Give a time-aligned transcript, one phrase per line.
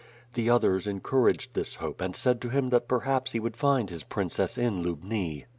[0.33, 4.03] The others encouraged this hope and said to him that perhaps he would find his
[4.03, 5.45] princess in Lubni.